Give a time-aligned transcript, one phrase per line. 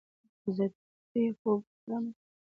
[0.41, 2.23] سوځېدنه په يخو اوبو آرام کړئ.